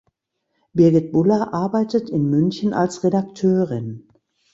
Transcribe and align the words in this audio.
Birgit 0.73 1.11
Bulla 1.11 1.53
arbeitet 1.53 2.09
in 2.09 2.27
München 2.31 2.73
als 2.73 3.03
Redakteurin. 3.03 4.07